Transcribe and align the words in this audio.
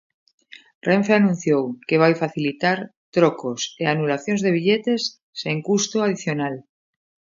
Renfe 0.87 1.13
anunciou 1.17 1.63
que 1.87 2.01
vai 2.03 2.13
facilitar 2.23 2.77
trocos 3.15 3.59
e 3.81 3.83
anulacións 3.87 4.41
de 4.41 4.51
billetes 4.57 5.01
sen 5.41 5.57
custo 5.69 5.97
adicional. 6.01 6.55